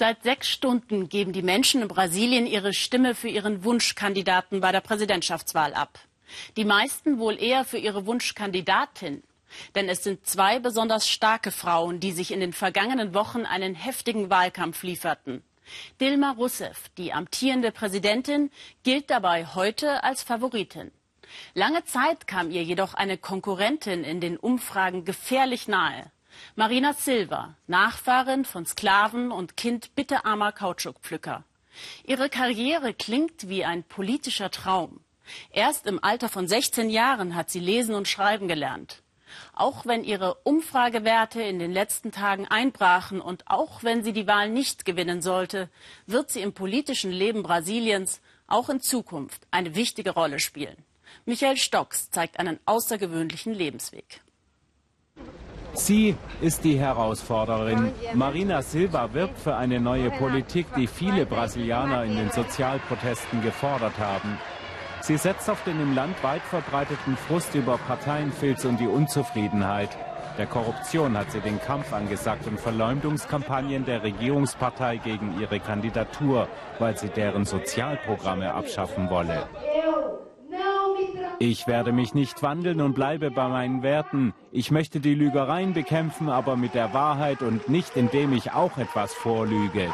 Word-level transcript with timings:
Seit 0.00 0.22
sechs 0.22 0.48
Stunden 0.48 1.10
geben 1.10 1.34
die 1.34 1.42
Menschen 1.42 1.82
in 1.82 1.88
Brasilien 1.88 2.46
ihre 2.46 2.72
Stimme 2.72 3.14
für 3.14 3.28
ihren 3.28 3.64
Wunschkandidaten 3.64 4.62
bei 4.62 4.72
der 4.72 4.80
Präsidentschaftswahl 4.80 5.74
ab. 5.74 5.98
Die 6.56 6.64
meisten 6.64 7.18
wohl 7.18 7.38
eher 7.38 7.66
für 7.66 7.76
ihre 7.76 8.06
Wunschkandidatin. 8.06 9.22
Denn 9.74 9.90
es 9.90 10.02
sind 10.02 10.26
zwei 10.26 10.58
besonders 10.58 11.06
starke 11.06 11.50
Frauen, 11.50 12.00
die 12.00 12.12
sich 12.12 12.32
in 12.32 12.40
den 12.40 12.54
vergangenen 12.54 13.12
Wochen 13.12 13.44
einen 13.44 13.74
heftigen 13.74 14.30
Wahlkampf 14.30 14.84
lieferten. 14.84 15.44
Dilma 16.00 16.30
Rousseff, 16.30 16.88
die 16.96 17.12
amtierende 17.12 17.70
Präsidentin, 17.70 18.50
gilt 18.84 19.10
dabei 19.10 19.44
heute 19.54 20.02
als 20.02 20.22
Favoritin. 20.22 20.92
Lange 21.52 21.84
Zeit 21.84 22.26
kam 22.26 22.50
ihr 22.50 22.62
jedoch 22.62 22.94
eine 22.94 23.18
Konkurrentin 23.18 24.04
in 24.04 24.22
den 24.22 24.38
Umfragen 24.38 25.04
gefährlich 25.04 25.68
nahe. 25.68 26.10
Marina 26.56 26.92
Silva, 26.92 27.54
Nachfahrin 27.66 28.44
von 28.44 28.66
Sklaven 28.66 29.30
und 29.30 29.56
Kind 29.56 29.94
bitterarmer 29.94 30.52
Kautschukpflücker. 30.52 31.44
Ihre 32.04 32.28
Karriere 32.28 32.94
klingt 32.94 33.48
wie 33.48 33.64
ein 33.64 33.84
politischer 33.84 34.50
Traum. 34.50 35.00
Erst 35.50 35.86
im 35.86 36.02
Alter 36.02 36.28
von 36.28 36.48
16 36.48 36.90
Jahren 36.90 37.34
hat 37.34 37.50
sie 37.50 37.60
lesen 37.60 37.94
und 37.94 38.08
schreiben 38.08 38.48
gelernt. 38.48 39.02
Auch 39.52 39.86
wenn 39.86 40.02
ihre 40.02 40.34
Umfragewerte 40.42 41.40
in 41.42 41.58
den 41.58 41.72
letzten 41.72 42.10
Tagen 42.10 42.46
einbrachen 42.48 43.20
und 43.20 43.46
auch 43.46 43.84
wenn 43.84 44.02
sie 44.02 44.12
die 44.12 44.26
Wahl 44.26 44.50
nicht 44.50 44.84
gewinnen 44.84 45.22
sollte, 45.22 45.68
wird 46.06 46.30
sie 46.30 46.40
im 46.40 46.52
politischen 46.52 47.12
Leben 47.12 47.42
Brasiliens 47.42 48.20
auch 48.48 48.68
in 48.68 48.80
Zukunft 48.80 49.46
eine 49.52 49.74
wichtige 49.76 50.10
Rolle 50.10 50.40
spielen. 50.40 50.84
Michael 51.24 51.56
Stocks 51.56 52.10
zeigt 52.10 52.38
einen 52.38 52.58
außergewöhnlichen 52.66 53.54
Lebensweg. 53.54 54.20
Sie 55.86 56.14
ist 56.42 56.62
die 56.62 56.78
Herausforderin. 56.78 57.92
Marina 58.14 58.60
Silva 58.60 59.14
wirbt 59.14 59.38
für 59.38 59.56
eine 59.56 59.80
neue 59.80 60.10
Politik, 60.10 60.66
die 60.76 60.86
viele 60.86 61.24
Brasilianer 61.24 62.04
in 62.04 62.16
den 62.16 62.30
Sozialprotesten 62.30 63.42
gefordert 63.42 63.98
haben. 63.98 64.38
Sie 65.00 65.16
setzt 65.16 65.48
auf 65.48 65.64
den 65.64 65.80
im 65.80 65.94
Land 65.94 66.22
weit 66.22 66.42
verbreiteten 66.42 67.16
Frust 67.16 67.54
über 67.54 67.78
Parteienfilz 67.78 68.66
und 68.66 68.78
die 68.78 68.86
Unzufriedenheit. 68.86 69.88
Der 70.36 70.46
Korruption 70.46 71.16
hat 71.16 71.32
sie 71.32 71.40
den 71.40 71.58
Kampf 71.58 71.92
angesagt 71.94 72.46
und 72.46 72.60
Verleumdungskampagnen 72.60 73.86
der 73.86 74.02
Regierungspartei 74.02 74.98
gegen 74.98 75.40
ihre 75.40 75.60
Kandidatur, 75.60 76.46
weil 76.78 76.96
sie 76.96 77.08
deren 77.08 77.46
Sozialprogramme 77.46 78.52
abschaffen 78.52 79.08
wolle. 79.08 79.48
Ich 81.42 81.66
werde 81.66 81.90
mich 81.90 82.12
nicht 82.12 82.42
wandeln 82.42 82.82
und 82.82 82.92
bleibe 82.92 83.30
bei 83.30 83.48
meinen 83.48 83.82
Werten. 83.82 84.34
Ich 84.52 84.70
möchte 84.70 85.00
die 85.00 85.14
Lügereien 85.14 85.72
bekämpfen, 85.72 86.28
aber 86.28 86.54
mit 86.54 86.74
der 86.74 86.92
Wahrheit 86.92 87.40
und 87.40 87.66
nicht 87.66 87.96
indem 87.96 88.34
ich 88.34 88.52
auch 88.52 88.76
etwas 88.76 89.14
vorlüge. 89.14 89.90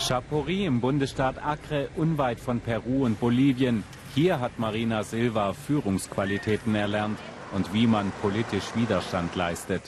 Chapuri 0.00 0.66
im 0.66 0.80
Bundesstaat 0.80 1.36
Acre, 1.40 1.90
unweit 1.94 2.40
von 2.40 2.58
Peru 2.58 3.04
und 3.04 3.20
Bolivien. 3.20 3.84
Hier 4.16 4.40
hat 4.40 4.58
Marina 4.58 5.04
Silva 5.04 5.52
Führungsqualitäten 5.52 6.74
erlernt 6.74 7.20
und 7.52 7.72
wie 7.72 7.86
man 7.86 8.10
politisch 8.20 8.74
Widerstand 8.74 9.36
leistet. 9.36 9.82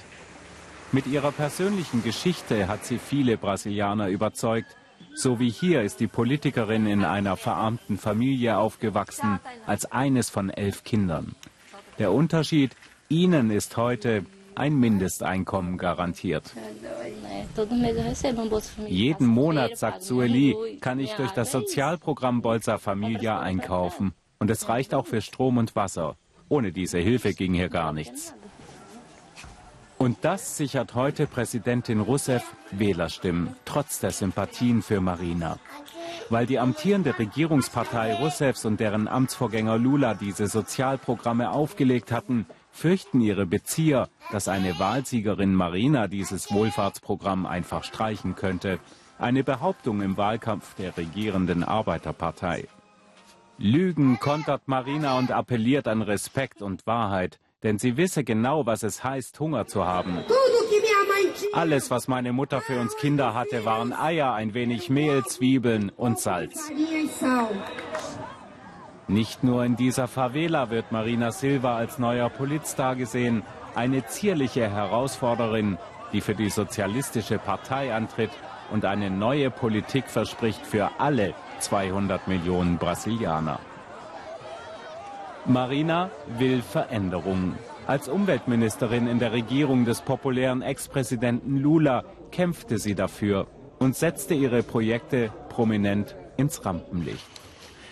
Mit 0.93 1.09
ihrer 1.09 1.33
persönlichen 1.33 2.05
Geschichte 2.05 2.69
hat 2.69 2.85
sie 2.85 2.99
viele 2.99 3.39
Brasilianer 3.39 4.07
überzeugt. 4.07 4.77
So 5.15 5.39
wie 5.39 5.51
hier 5.51 5.83
ist 5.83 6.01
die 6.01 6.07
Politikerin 6.07 6.87
in 6.87 7.05
einer 7.05 7.37
verarmten 7.37 7.99
Familie 7.99 8.59
aufgewachsen, 8.59 9.41
als 9.67 9.91
eines 9.91 10.31
von 10.31 10.51
elf 10.51 10.85
Kindern. 10.85 11.35
Der 11.99 12.13
Unterschied, 12.13 12.73
ihnen 13.09 13.51
ist 13.51 13.77
heute 13.77 14.25
ein 14.55 14.75
Mindesteinkommen 14.79 15.79
garantiert. 15.79 16.55
Jeden 18.87 19.27
Monat, 19.27 19.77
sagt 19.77 20.03
Sueli, 20.03 20.79
kann 20.81 20.99
ich 20.99 21.13
durch 21.13 21.31
das 21.33 21.53
Sozialprogramm 21.53 22.43
Bolsa 22.43 22.79
Familia 22.79 23.41
einkaufen. 23.41 24.15
Und 24.39 24.51
es 24.51 24.69
reicht 24.69 24.95
auch 24.95 25.07
für 25.07 25.21
Strom 25.21 25.59
und 25.59 25.77
Wasser. 25.77 26.17
Ohne 26.49 26.73
diese 26.73 26.99
Hilfe 26.99 27.35
ging 27.35 27.55
hier 27.55 27.69
gar 27.69 27.93
nichts. 27.93 28.35
Und 30.05 30.19
das 30.21 30.59
sichert 30.59 30.95
heute 30.95 31.27
Präsidentin 31.27 31.99
Rousseff 31.99 32.55
Wählerstimmen, 32.71 33.57
trotz 33.65 34.01
der 34.01 34.11
Sympathien 34.11 34.83
für 34.83 35.01
Marina. 35.01 35.59
Weil 36.29 36.45
die 36.45 36.59
amtierende 36.59 37.19
Regierungspartei 37.19 38.13
Rousseffs 38.17 38.67
und 38.67 38.81
deren 38.81 39.09
Amtsvorgänger 39.09 39.79
Lula 39.79 40.13
diese 40.13 40.47
Sozialprogramme 40.47 41.51
aufgelegt 41.51 42.13
hatten, 42.13 42.45
fürchten 42.71 43.23
ihre 43.23 43.47
Bezieher, 43.47 44.11
dass 44.31 44.47
eine 44.47 44.79
Wahlsiegerin 44.79 45.55
Marina 45.55 46.07
dieses 46.07 46.53
Wohlfahrtsprogramm 46.53 47.47
einfach 47.47 47.83
streichen 47.83 48.35
könnte. 48.35 48.81
Eine 49.19 49.43
Behauptung 49.43 50.03
im 50.03 50.19
Wahlkampf 50.19 50.75
der 50.75 50.99
regierenden 50.99 51.65
Arbeiterpartei. 51.65 52.69
Lügen 53.57 54.21
kontert 54.21 54.69
Marina 54.69 55.17
und 55.17 55.31
appelliert 55.31 55.89
an 55.89 56.03
Respekt 56.03 56.61
und 56.61 56.87
Wahrheit 56.87 57.39
denn 57.65 57.79
sie 57.79 57.97
wisse 57.97 58.23
genau, 58.23 58.67
was 58.67 58.83
es 58.83 59.03
heißt, 59.03 59.41
Hunger 59.41 59.67
zu 59.67 59.85
haben. 59.85 60.19
Alles, 61.53 61.91
was 61.91 62.07
meine 62.09 62.33
Mutter 62.33 62.61
für 62.61 62.79
uns 62.79 62.97
Kinder 62.97 63.35
hatte, 63.35 63.65
waren 63.65 63.93
Eier, 63.93 64.35
ein 64.35 64.55
wenig 64.55 64.91
Mehl, 64.91 65.25
Zwiebeln 65.25 65.91
und 65.97 66.21
Salz. 66.21 66.71
Nicht 69.09 69.43
nur 69.43 69.65
in 69.65 69.77
dieser 69.77 70.09
Favela 70.09 70.71
wird 70.71 70.93
Marina 70.93 71.33
Silva 71.33 71.77
als 71.77 71.99
neuer 71.99 72.29
Politstar 72.29 72.97
gesehen, 72.97 73.43
eine 73.75 74.07
zierliche 74.07 74.69
Herausforderin, 74.69 75.79
die 76.13 76.21
für 76.21 76.35
die 76.35 76.51
Sozialistische 76.51 77.39
Partei 77.39 77.95
antritt 77.95 78.31
und 78.71 78.85
eine 78.85 79.11
neue 79.11 79.51
Politik 79.51 80.09
verspricht 80.09 80.65
für 80.65 80.91
alle 80.99 81.35
200 81.61 82.29
Millionen 82.29 82.79
Brasilianer. 82.79 83.59
Marina 85.47 86.11
will 86.39 86.63
Veränderungen. 86.63 87.59
Als 87.87 88.09
Umweltministerin 88.09 89.07
in 89.07 89.19
der 89.19 89.33
Regierung 89.33 89.85
des 89.85 90.01
populären 90.01 90.63
Ex-Präsidenten 90.63 91.59
Lula 91.59 92.05
kämpfte 92.31 92.79
sie 92.79 92.95
dafür 92.95 93.47
und 93.79 93.95
setzte 93.95 94.33
ihre 94.33 94.63
Projekte 94.63 95.31
prominent 95.51 96.17
ins 96.39 96.65
Rampenlicht. 96.65 97.27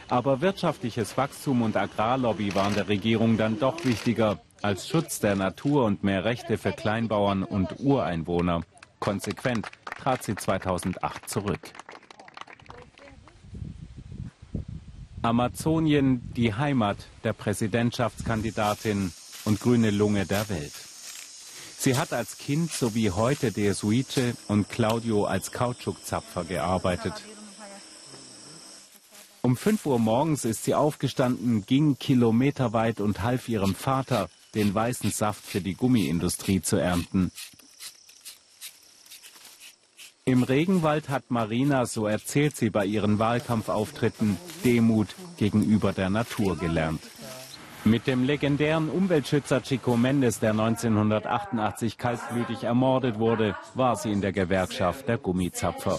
Aber 0.08 0.41
wirtschaftliches 0.41 1.18
Wachstum 1.18 1.60
und 1.60 1.76
Agrarlobby 1.76 2.54
waren 2.54 2.74
der 2.74 2.88
Regierung 2.88 3.36
dann 3.36 3.58
doch 3.58 3.84
wichtiger 3.84 4.38
als 4.62 4.88
Schutz 4.88 5.20
der 5.20 5.36
Natur 5.36 5.84
und 5.84 6.04
mehr 6.04 6.24
Rechte 6.24 6.56
für 6.56 6.72
Kleinbauern 6.72 7.42
und 7.42 7.80
Ureinwohner. 7.80 8.62
Konsequent 8.98 9.66
trat 9.98 10.22
sie 10.22 10.36
2008 10.36 11.28
zurück. 11.28 11.60
Amazonien, 15.22 16.21
die 16.34 16.53
Heimat 16.53 16.97
der 17.22 17.33
Präsidentschaftskandidatin 17.33 19.12
und 19.44 19.60
grüne 19.60 19.93
Lunge 19.93 20.27
der 20.27 20.49
Welt. 20.49 20.72
Sie 21.78 21.97
hat 21.97 22.12
als 22.12 22.38
Kind 22.38 22.72
sowie 22.72 23.10
heute 23.10 23.53
der 23.53 23.75
Suite 23.75 24.34
und 24.49 24.69
Claudio 24.69 25.25
als 25.25 25.53
Kautschukzapfer 25.53 26.44
gearbeitet. 26.44 27.15
Um 29.43 29.56
5 29.56 29.87
Uhr 29.87 30.00
morgens 30.00 30.44
ist 30.44 30.65
sie 30.65 30.75
aufgestanden, 30.75 31.66
ging 31.66 31.99
kilometerweit 31.99 33.00
und 33.00 33.22
half 33.22 33.49
ihrem 33.49 33.77
Vater, 33.77 34.28
den 34.56 34.75
weißen 34.75 35.12
Saft 35.12 35.44
für 35.44 35.60
die 35.60 35.75
Gummiindustrie 35.75 36.62
zu 36.62 36.77
ernten. 36.77 37.31
Im 40.25 40.44
Regenwald 40.44 41.09
hat 41.09 41.33
Marina, 41.33 41.84
so 41.84 42.06
erzählt 42.06 42.55
sie 42.55 42.71
bei 42.71 42.87
ihren 42.87 43.19
Wahlkampfauftritten, 43.19 44.37
Demut 44.65 45.09
gegenüber 45.37 45.93
der 45.93 46.10
Natur 46.10 46.56
gelernt. 46.56 47.00
Mit 47.84 48.06
dem 48.06 48.22
legendären 48.22 48.88
Umweltschützer 48.88 49.65
Chico 49.65 49.97
Mendes, 49.97 50.38
der 50.38 50.50
1988 50.50 51.99
kaltblütig 51.99 52.62
ermordet 52.62 53.19
wurde, 53.19 53.56
war 53.75 53.97
sie 53.97 54.12
in 54.12 54.21
der 54.21 54.31
Gewerkschaft 54.31 55.09
der 55.09 55.19
Gummizapfer. 55.19 55.98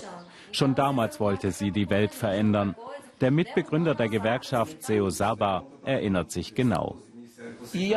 Schon 0.53 0.73
damals 0.73 1.19
wollte 1.19 1.51
sie 1.51 1.71
die 1.71 1.89
Welt 1.89 2.13
verändern. 2.13 2.75
Der 3.19 3.31
Mitbegründer 3.31 3.93
der 3.93 4.07
Gewerkschaft, 4.07 4.83
Seo 4.83 5.09
Saba, 5.09 5.63
erinnert 5.83 6.31
sich 6.31 6.55
genau. 6.55 6.95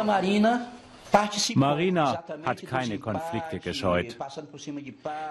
Marina 0.05 0.67
hat 2.45 2.67
keine 2.67 2.99
Konflikte 2.99 3.59
gescheut. 3.59 4.17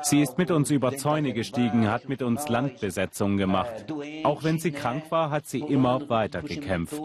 Sie 0.01 0.21
ist 0.21 0.37
mit 0.37 0.51
uns 0.51 0.71
über 0.71 0.95
Zäune 0.97 1.33
gestiegen, 1.33 1.89
hat 1.89 2.09
mit 2.09 2.21
uns 2.21 2.49
Landbesetzung 2.49 3.37
gemacht. 3.37 3.85
Auch 4.23 4.43
wenn 4.43 4.59
sie 4.59 4.71
krank 4.71 5.03
war, 5.09 5.29
hat 5.29 5.45
sie 5.45 5.59
immer 5.59 6.09
weiter 6.09 6.41
gekämpft. 6.41 7.01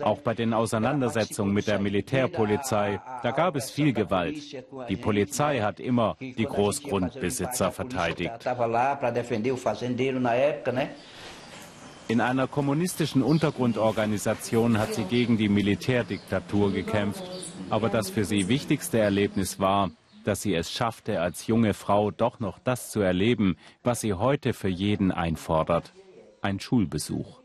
Auch 0.00 0.20
bei 0.20 0.34
den 0.34 0.52
Auseinandersetzungen 0.54 1.52
mit 1.52 1.66
der 1.66 1.78
Militärpolizei, 1.78 3.00
da 3.22 3.30
gab 3.30 3.56
es 3.56 3.70
viel 3.70 3.92
Gewalt. 3.92 4.38
Die 4.88 4.96
Polizei 4.96 5.60
hat 5.60 5.80
immer 5.80 6.16
die 6.20 6.44
Großgrundbesitzer 6.44 7.70
verteidigt. 7.70 8.46
In 12.10 12.20
einer 12.20 12.48
kommunistischen 12.48 13.22
Untergrundorganisation 13.22 14.78
hat 14.78 14.94
sie 14.94 15.04
gegen 15.04 15.36
die 15.36 15.48
Militärdiktatur 15.48 16.72
gekämpft. 16.72 17.22
Aber 17.70 17.88
das 17.88 18.10
für 18.10 18.24
sie 18.24 18.48
wichtigste 18.48 18.98
Erlebnis 18.98 19.60
war, 19.60 19.92
dass 20.24 20.42
sie 20.42 20.52
es 20.52 20.72
schaffte, 20.72 21.20
als 21.20 21.46
junge 21.46 21.72
Frau 21.72 22.10
doch 22.10 22.40
noch 22.40 22.58
das 22.58 22.90
zu 22.90 22.98
erleben, 22.98 23.56
was 23.84 24.00
sie 24.00 24.14
heute 24.14 24.54
für 24.54 24.66
jeden 24.68 25.12
einfordert. 25.12 25.92
Ein 26.42 26.58
Schulbesuch. 26.58 27.42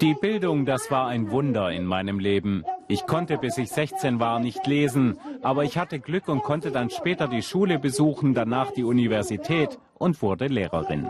Die 0.00 0.14
Bildung, 0.14 0.66
das 0.66 0.90
war 0.90 1.06
ein 1.06 1.30
Wunder 1.30 1.70
in 1.70 1.86
meinem 1.86 2.18
Leben. 2.18 2.64
Ich 2.88 3.06
konnte, 3.06 3.38
bis 3.38 3.56
ich 3.56 3.70
16 3.70 4.18
war, 4.18 4.40
nicht 4.40 4.66
lesen, 4.66 5.16
aber 5.42 5.62
ich 5.62 5.78
hatte 5.78 6.00
Glück 6.00 6.26
und 6.26 6.42
konnte 6.42 6.72
dann 6.72 6.90
später 6.90 7.28
die 7.28 7.42
Schule 7.42 7.78
besuchen, 7.78 8.34
danach 8.34 8.72
die 8.72 8.82
Universität 8.82 9.78
und 9.94 10.20
wurde 10.22 10.48
Lehrerin. 10.48 11.08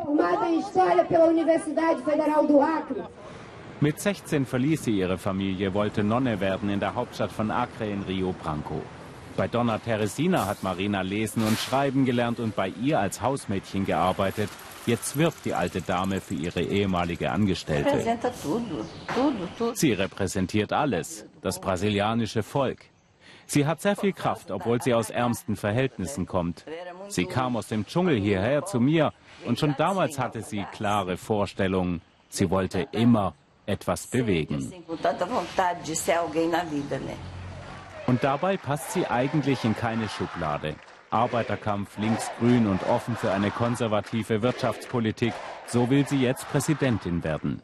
Mit 3.81 4.01
16 4.01 4.47
verließ 4.47 4.85
sie 4.85 4.99
ihre 4.99 5.19
Familie, 5.19 5.75
wollte 5.75 6.03
Nonne 6.03 6.41
werden 6.41 6.71
in 6.71 6.81
der 6.81 6.95
Hauptstadt 6.95 7.33
von 7.33 7.51
Acre 7.51 7.87
in 7.87 8.03
Rio 8.03 8.33
Branco. 8.33 8.81
Bei 9.37 9.49
Donna 9.49 9.79
Teresina 9.79 10.47
hat 10.47 10.63
Marina 10.63 11.01
lesen 11.01 11.45
und 11.45 11.59
schreiben 11.59 12.05
gelernt 12.05 12.39
und 12.39 12.55
bei 12.55 12.69
ihr 12.69 13.01
als 13.01 13.21
Hausmädchen 13.21 13.85
gearbeitet. 13.85 14.49
Jetzt 14.87 15.17
wirbt 15.17 15.45
die 15.45 15.55
alte 15.55 15.81
Dame 15.81 16.21
für 16.21 16.35
ihre 16.35 16.63
ehemalige 16.63 17.33
Angestellte. 17.33 18.05
Sie 19.75 19.93
repräsentiert 19.93 20.73
alles, 20.73 21.27
das 21.41 21.61
brasilianische 21.61 22.43
Volk. 22.43 22.85
Sie 23.47 23.67
hat 23.67 23.81
sehr 23.81 23.97
viel 23.97 24.13
Kraft, 24.13 24.51
obwohl 24.51 24.81
sie 24.81 24.95
aus 24.95 25.11
ärmsten 25.11 25.57
Verhältnissen 25.57 26.27
kommt. 26.27 26.65
Sie 27.09 27.27
kam 27.27 27.57
aus 27.57 27.69
dem 27.69 27.87
Dschungel 27.87 28.19
hierher 28.19 28.65
zu 28.65 28.81
mir 28.81 29.13
und 29.45 29.59
schon 29.59 29.75
damals 29.77 30.19
hatte 30.19 30.43
sie 30.43 30.65
klare 30.73 31.17
Vorstellungen. 31.17 32.01
Sie 32.29 32.51
wollte 32.51 32.89
immer 32.93 33.35
etwas 33.67 34.07
bewegen. 34.07 34.73
Und 38.07 38.23
dabei 38.23 38.57
passt 38.57 38.93
sie 38.93 39.07
eigentlich 39.07 39.65
in 39.65 39.75
keine 39.75 40.09
Schublade. 40.09 40.75
Arbeiterkampf, 41.11 41.97
linksgrün 41.97 42.67
und 42.67 42.83
offen 42.89 43.17
für 43.17 43.31
eine 43.31 43.51
konservative 43.51 44.43
Wirtschaftspolitik, 44.43 45.33
so 45.67 45.89
will 45.89 46.07
sie 46.07 46.21
jetzt 46.21 46.49
Präsidentin 46.51 47.23
werden. 47.23 47.63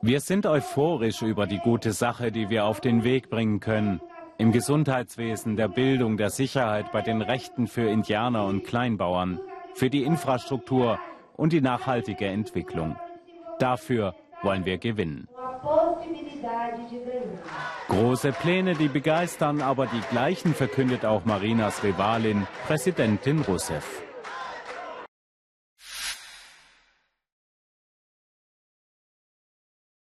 Wir 0.00 0.20
sind 0.20 0.46
euphorisch 0.46 1.22
über 1.22 1.46
die 1.46 1.58
gute 1.58 1.92
Sache, 1.92 2.32
die 2.32 2.48
wir 2.50 2.64
auf 2.64 2.80
den 2.80 3.04
Weg 3.04 3.30
bringen 3.30 3.60
können. 3.60 4.00
Im 4.36 4.50
Gesundheitswesen, 4.50 5.56
der 5.56 5.68
Bildung, 5.68 6.16
der 6.16 6.30
Sicherheit, 6.30 6.90
bei 6.90 7.02
den 7.02 7.22
Rechten 7.22 7.68
für 7.68 7.88
Indianer 7.88 8.46
und 8.46 8.64
Kleinbauern, 8.64 9.40
für 9.74 9.90
die 9.90 10.02
Infrastruktur 10.02 10.98
und 11.36 11.52
die 11.52 11.60
nachhaltige 11.60 12.26
Entwicklung. 12.26 12.96
Dafür 13.60 14.14
wollen 14.42 14.64
wir 14.64 14.78
gewinnen. 14.78 15.28
Große 17.88 18.32
Pläne, 18.32 18.74
die 18.74 18.88
begeistern, 18.88 19.62
aber 19.62 19.86
die 19.86 20.00
gleichen 20.10 20.52
verkündet 20.54 21.04
auch 21.04 21.24
Marinas 21.24 21.82
Rivalin, 21.84 22.46
Präsidentin 22.66 23.40
Rousseff. 23.40 24.02